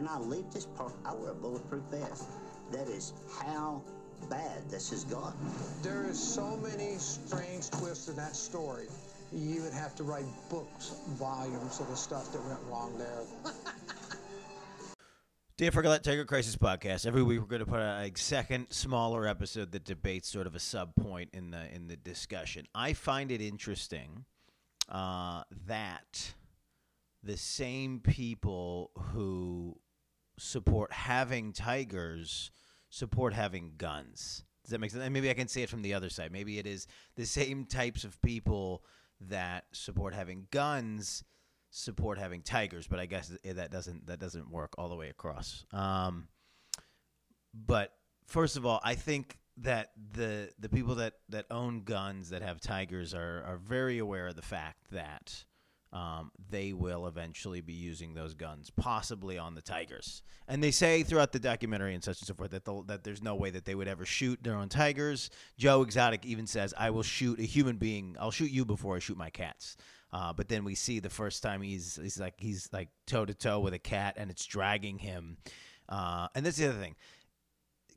[0.00, 2.24] when I leave this park, I wear a bulletproof vest.
[2.72, 3.12] That is
[3.44, 3.82] how
[4.30, 5.38] bad this has gotten.
[5.82, 8.86] There is so many strange twists in that story.
[9.30, 13.52] You would have to write books, volumes of the stuff that went wrong there.
[15.58, 17.04] Dan Forget Tiger Crisis podcast.
[17.04, 20.54] Every week we're going to put out a second, smaller episode that debates sort of
[20.54, 22.66] a sub point in the in the discussion.
[22.74, 24.24] I find it interesting
[24.88, 26.32] uh, that
[27.22, 29.76] the same people who
[30.40, 32.50] support having tigers
[32.88, 34.44] support having guns.
[34.64, 35.04] Does that make sense?
[35.04, 36.32] And maybe I can say it from the other side.
[36.32, 38.82] Maybe it is the same types of people
[39.20, 41.24] that support having guns
[41.70, 45.64] support having tigers, but I guess that doesn't that doesn't work all the way across.
[45.72, 46.28] Um,
[47.54, 47.92] but
[48.26, 52.60] first of all, I think that the the people that, that own guns that have
[52.60, 55.44] tigers are, are very aware of the fact that
[55.92, 60.22] um, they will eventually be using those guns, possibly on the tigers.
[60.46, 63.34] And they say throughout the documentary and such and so forth that that there's no
[63.34, 65.30] way that they would ever shoot their own tigers.
[65.58, 68.16] Joe Exotic even says, "I will shoot a human being.
[68.20, 69.76] I'll shoot you before I shoot my cats."
[70.12, 73.34] Uh, but then we see the first time he's he's like he's like toe to
[73.34, 75.38] toe with a cat and it's dragging him.
[75.88, 76.94] Uh, and that's the other thing.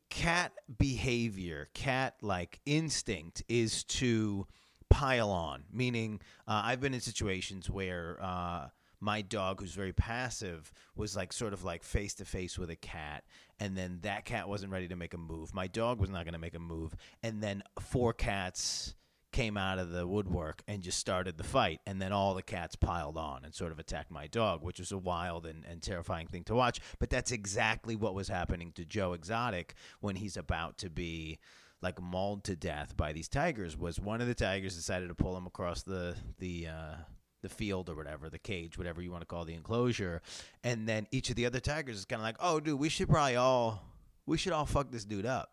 [0.09, 4.47] Cat behavior, cat like instinct is to
[4.93, 5.63] pile on.
[5.73, 8.67] Meaning, uh, I've been in situations where uh,
[8.99, 12.75] my dog, who's very passive, was like sort of like face to face with a
[12.75, 13.23] cat,
[13.59, 15.53] and then that cat wasn't ready to make a move.
[15.53, 18.93] My dog was not going to make a move, and then four cats
[19.31, 22.75] came out of the woodwork and just started the fight and then all the cats
[22.75, 26.27] piled on and sort of attacked my dog which was a wild and, and terrifying
[26.27, 30.77] thing to watch but that's exactly what was happening to joe exotic when he's about
[30.77, 31.39] to be
[31.83, 35.35] like mauled to death by these tigers was one of the tigers decided to pull
[35.37, 36.95] him across the the uh,
[37.41, 40.21] the field or whatever, the cage, whatever you want to call the enclosure,
[40.63, 43.09] and then each of the other tigers is kind of like, "Oh, dude, we should
[43.09, 43.83] probably all
[44.25, 45.51] we should all fuck this dude up,"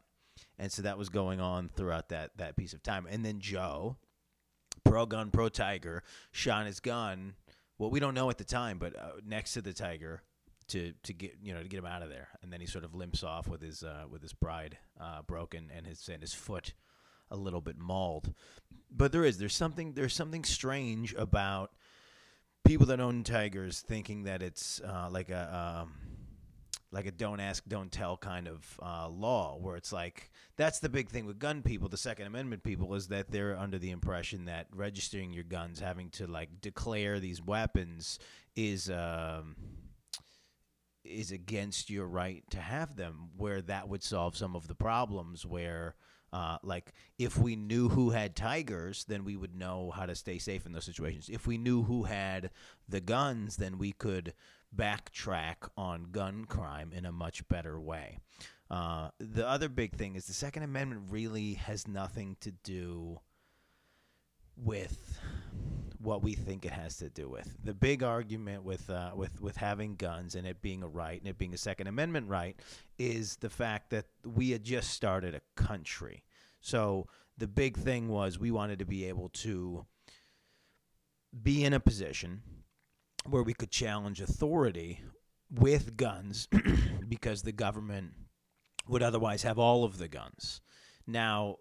[0.57, 3.97] and so that was going on throughout that that piece of time, and then Joe,
[4.85, 7.35] pro gun, pro tiger, shot his gun.
[7.77, 10.23] Well, we don't know at the time, but uh, next to the tiger,
[10.71, 12.85] to to get you know to get him out of there, and then he sort
[12.85, 16.35] of limps off with his uh, with his bride uh, broken and his and his
[16.35, 16.75] foot
[17.31, 18.33] a little bit mauled.
[18.91, 21.73] But there is there's something there's something strange about
[22.65, 25.95] people that own tigers thinking that it's uh, like a um,
[26.93, 30.89] like a don't ask don't tell kind of uh, law where it's like that's the
[30.89, 34.47] big thing with gun people the second amendment people is that they're under the impression
[34.47, 38.19] that registering your guns having to like declare these weapons
[38.57, 39.55] is um,
[41.05, 45.47] is against your right to have them, where that would solve some of the problems.
[45.47, 45.95] Where,
[46.33, 50.39] uh, like, if we knew who had tigers, then we would know how to stay
[50.39, 51.29] safe in those situations.
[51.29, 52.51] If we knew who had
[52.89, 54.35] the guns, then we could
[54.75, 58.19] backtrack on gun crime in a much better way.
[58.71, 63.19] Uh, the other big thing is the Second Amendment really has nothing to do
[64.57, 65.19] with
[66.03, 67.53] what we think it has to do with.
[67.63, 71.29] The big argument with uh, with with having guns and it being a right and
[71.29, 72.57] it being a Second Amendment right
[72.99, 76.25] is the fact that we had just started a country.
[76.61, 77.07] So
[77.37, 79.87] the big thing was we wanted to be able to
[81.43, 82.43] be in a position
[83.27, 85.01] where we could challenge authority
[85.51, 86.49] with guns
[87.09, 88.13] because the government
[88.89, 90.61] would otherwise have all of the guns.
[91.07, 91.57] Now,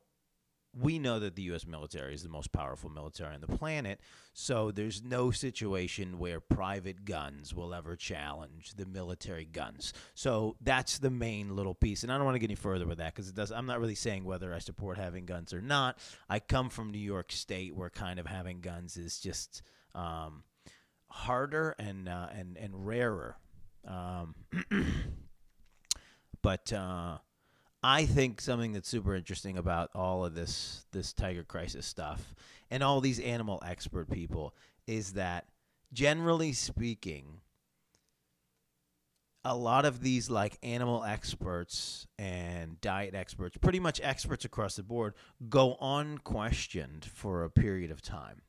[0.77, 1.65] we know that the U.S.
[1.65, 3.99] military is the most powerful military on the planet,
[4.33, 9.93] so there's no situation where private guns will ever challenge the military guns.
[10.13, 12.99] So that's the main little piece, and I don't want to get any further with
[12.99, 13.51] that because it does.
[13.51, 15.97] I'm not really saying whether I support having guns or not.
[16.29, 19.63] I come from New York State, where kind of having guns is just
[19.95, 20.43] um,
[21.07, 23.37] harder and uh, and and rarer.
[23.87, 24.35] Um,
[26.41, 27.17] but uh,
[27.81, 32.33] I think something that's super interesting about all of this this tiger crisis stuff
[32.69, 34.53] and all these animal expert people
[34.85, 35.45] is that
[35.93, 37.41] generally speaking
[39.45, 44.83] a lot of these like animal experts and diet experts pretty much experts across the
[44.83, 45.13] board
[45.47, 48.41] go unquestioned for a period of time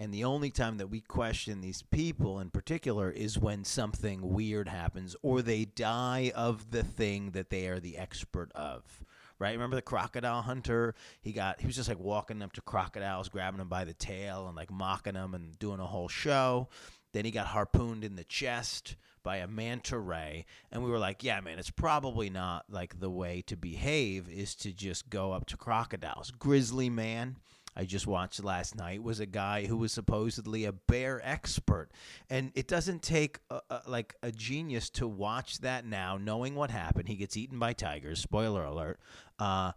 [0.00, 4.66] and the only time that we question these people in particular is when something weird
[4.66, 9.04] happens or they die of the thing that they are the expert of.
[9.38, 9.52] Right?
[9.52, 10.94] Remember the crocodile hunter?
[11.20, 14.46] He got he was just like walking up to crocodiles, grabbing them by the tail
[14.46, 16.68] and like mocking them and doing a whole show.
[17.12, 21.22] Then he got harpooned in the chest by a manta ray, and we were like,
[21.22, 25.46] "Yeah, man, it's probably not like the way to behave is to just go up
[25.46, 27.36] to crocodiles." Grizzly man,
[27.80, 31.88] I just watched last night was a guy who was supposedly a bear expert,
[32.28, 36.70] and it doesn't take a, a, like a genius to watch that now, knowing what
[36.70, 37.08] happened.
[37.08, 38.20] He gets eaten by tigers.
[38.20, 39.00] Spoiler alert.
[39.38, 39.72] Uh,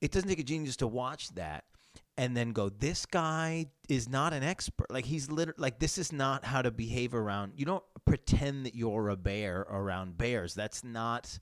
[0.00, 1.66] it doesn't take a genius to watch that
[2.16, 6.12] and then go this guy is not an expert like he's literally like this is
[6.12, 10.82] not how to behave around you don't pretend that you're a bear around bears that's
[10.82, 11.38] not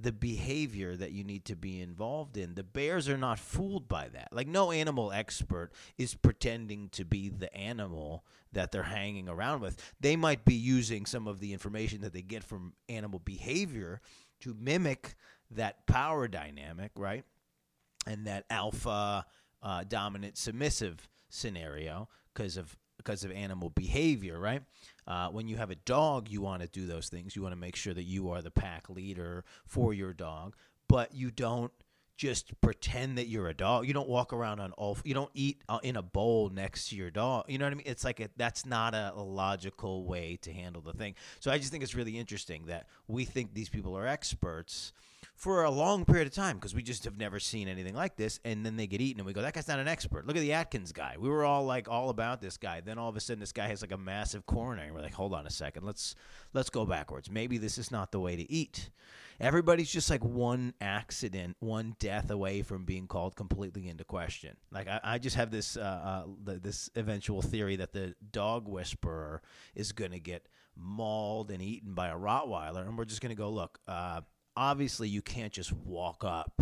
[0.00, 2.54] the behavior that you need to be involved in.
[2.54, 4.28] The bears are not fooled by that.
[4.32, 9.76] Like no animal expert is pretending to be the animal that they're hanging around with.
[10.00, 14.00] They might be using some of the information that they get from animal behavior
[14.40, 15.14] to mimic
[15.50, 17.24] that power dynamic right?
[18.06, 19.26] And that alpha
[19.62, 24.62] uh, dominant submissive scenario because of because of animal behavior, right?
[25.10, 27.34] Uh, when you have a dog, you want to do those things.
[27.34, 30.54] You want to make sure that you are the pack leader for your dog,
[30.86, 31.72] but you don't
[32.16, 33.88] just pretend that you're a dog.
[33.88, 34.96] You don't walk around on all.
[35.02, 37.46] You don't eat uh, in a bowl next to your dog.
[37.48, 37.86] You know what I mean?
[37.86, 41.16] It's like a, that's not a, a logical way to handle the thing.
[41.40, 44.92] So I just think it's really interesting that we think these people are experts
[45.34, 48.40] for a long period of time because we just have never seen anything like this.
[48.44, 50.40] And then they get eaten, and we go, "That guy's not an expert." Look at
[50.40, 51.16] the Atkins guy.
[51.18, 52.80] We were all like all about this guy.
[52.80, 54.88] Then all of a sudden, this guy has like a massive coronary.
[54.88, 55.84] And we're like, "Hold on a second.
[55.84, 56.14] Let's
[56.52, 57.30] let's go backwards.
[57.30, 58.90] Maybe this is not the way to eat."
[59.40, 64.54] Everybody's just like one accident, one death away from being called completely into question.
[64.70, 69.40] Like I, I just have this uh, uh, this eventual theory that the dog whisperer
[69.74, 70.46] is going to get
[70.76, 73.78] mauled and eaten by a Rottweiler, and we're just going to go look.
[73.88, 74.20] Uh,
[74.60, 76.52] obviously you can't just walk up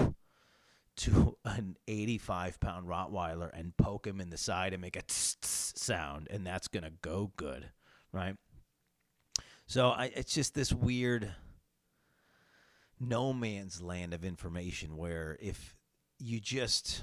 [0.97, 5.37] to an 85 pound Rottweiler and poke him in the side and make a tss,
[5.43, 7.69] tss sound, and that's going to go good,
[8.13, 8.37] right?
[9.67, 11.35] So I, it's just this weird
[13.01, 15.77] no man's land of information where if
[16.21, 17.03] you just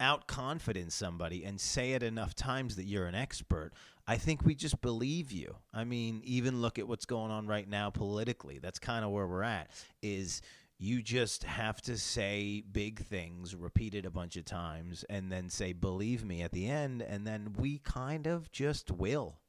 [0.00, 3.72] outconfidence somebody and say it enough times that you're an expert,
[4.06, 5.56] I think we just believe you.
[5.74, 8.58] I mean, even look at what's going on right now politically.
[8.58, 9.70] That's kind of where we're at.
[10.02, 10.40] Is
[10.78, 15.50] you just have to say big things repeat it a bunch of times and then
[15.50, 19.40] say believe me at the end and then we kind of just will.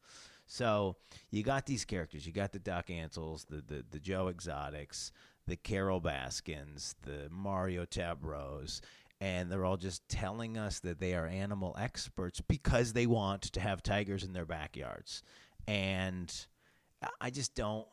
[0.51, 0.95] So,
[1.29, 2.25] you got these characters.
[2.25, 5.11] You got the Doc Antles, the the, the Joe Exotics,
[5.45, 8.81] the Carol Baskins, the Mario Tabraues,
[9.21, 13.59] and they're all just telling us that they are animal experts because they want to
[13.59, 15.23] have tigers in their backyards.
[15.67, 16.33] And
[17.19, 17.87] I just don't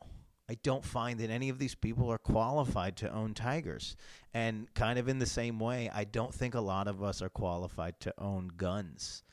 [0.49, 3.97] I don't find that any of these people are qualified to own tigers.
[4.33, 7.29] And kind of in the same way, I don't think a lot of us are
[7.29, 9.23] qualified to own guns.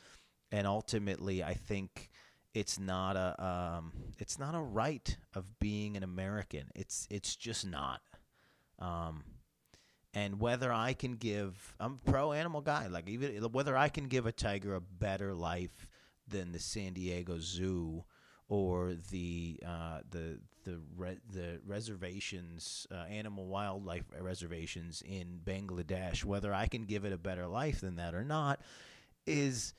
[0.50, 2.11] And ultimately, I think
[2.52, 6.70] it's not a um, it's not a right of being an American.
[6.75, 8.00] It's it's just not.
[8.81, 9.23] Um,
[10.14, 14.05] and whether I can give I'm a pro animal guy like even whether I can
[14.05, 15.87] give a tiger a better life
[16.26, 18.05] than the San Diego Zoo
[18.49, 26.55] or the uh, the the re- the reservations uh, animal wildlife reservations in Bangladesh whether
[26.55, 28.60] I can give it a better life than that or not
[29.26, 29.75] is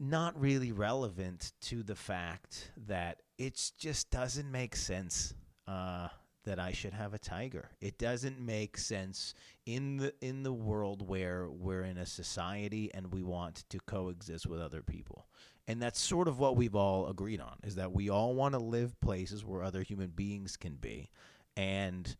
[0.00, 5.34] not really relevant to the fact that it just doesn't make sense.
[5.66, 6.08] Uh,
[6.44, 7.70] that I should have a tiger.
[7.80, 9.34] It doesn't make sense
[9.66, 14.46] in the in the world where we're in a society and we want to coexist
[14.46, 15.26] with other people.
[15.66, 18.58] And that's sort of what we've all agreed on is that we all want to
[18.58, 21.10] live places where other human beings can be.
[21.56, 22.16] And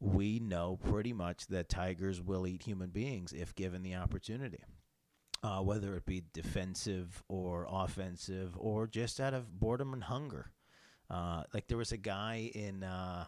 [0.00, 4.64] we know pretty much that tigers will eat human beings if given the opportunity.
[5.42, 10.50] Uh, whether it be defensive or offensive or just out of boredom and hunger.
[11.10, 13.26] Uh, like there was a guy in uh,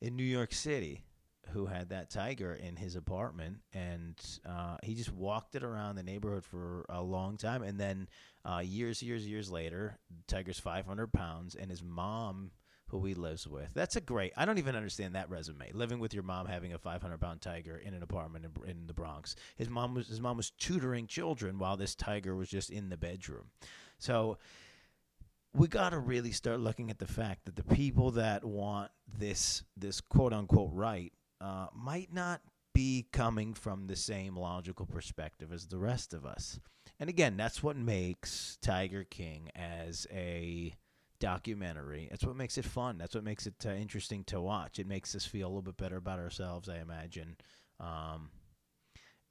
[0.00, 1.04] in New York City
[1.50, 4.14] who had that tiger in his apartment, and
[4.48, 7.62] uh, he just walked it around the neighborhood for a long time.
[7.62, 8.08] And then
[8.44, 12.50] uh, years, years, years later, tiger's 500 pounds, and his mom,
[12.88, 14.32] who he lives with, that's a great.
[14.36, 15.70] I don't even understand that resume.
[15.72, 18.94] Living with your mom, having a 500 pound tiger in an apartment in, in the
[18.94, 19.36] Bronx.
[19.56, 22.96] His mom was his mom was tutoring children while this tiger was just in the
[22.96, 23.50] bedroom.
[23.98, 24.38] So
[25.54, 29.62] we got to really start looking at the fact that the people that want this
[29.76, 32.40] this quote unquote right uh, might not
[32.74, 36.58] be coming from the same logical perspective as the rest of us.
[36.98, 40.74] And again, that's what makes Tiger King as a
[41.20, 42.08] documentary.
[42.10, 42.98] That's what makes it fun.
[42.98, 44.78] That's what makes it uh, interesting to watch.
[44.78, 47.36] It makes us feel a little bit better about ourselves, I imagine.
[47.78, 48.30] Um,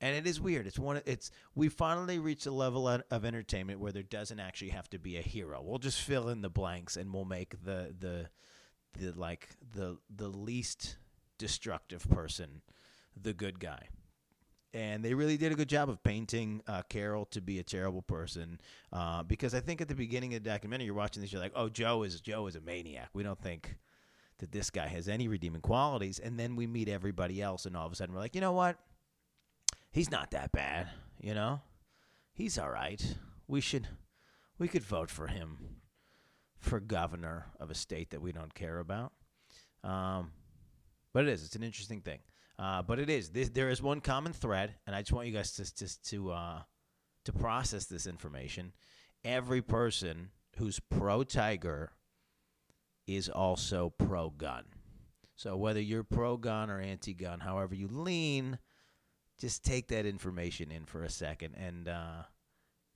[0.03, 0.67] and it is weird.
[0.67, 1.01] It's one.
[1.05, 5.17] It's we finally reached a level of entertainment where there doesn't actually have to be
[5.17, 5.61] a hero.
[5.63, 8.29] We'll just fill in the blanks, and we'll make the the
[8.99, 10.97] the like the the least
[11.37, 12.61] destructive person
[13.19, 13.87] the good guy.
[14.73, 18.01] and they really did a good job of painting uh, Carol to be a terrible
[18.01, 18.59] person.
[18.91, 21.51] Uh, because I think at the beginning of the documentary, you're watching this, you're like,
[21.55, 23.77] "Oh, Joe is Joe is a maniac." We don't think
[24.39, 27.85] that this guy has any redeeming qualities, and then we meet everybody else, and all
[27.85, 28.77] of a sudden we're like, you know what?
[29.93, 30.89] He's not that bad.
[31.21, 31.61] You know,
[32.33, 33.15] he's all right.
[33.47, 33.87] We should
[34.57, 35.57] we could vote for him
[36.57, 39.13] for governor of a state that we don't care about.
[39.83, 40.31] Um,
[41.13, 41.45] but it is.
[41.45, 42.19] It's an interesting thing.
[42.57, 43.29] Uh, but it is.
[43.29, 46.31] This, there is one common thread, and I just want you guys to just to
[46.31, 46.61] uh,
[47.25, 48.73] to process this information.
[49.23, 51.91] Every person who's pro tiger
[53.05, 54.65] is also pro gun.
[55.35, 58.57] So whether you're pro gun or anti gun, however you lean,
[59.39, 62.23] just take that information in for a second and uh,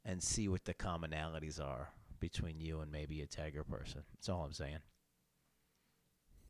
[0.05, 1.89] and see what the commonalities are
[2.19, 4.03] between you and maybe a tiger person.
[4.13, 4.79] That's all I'm saying.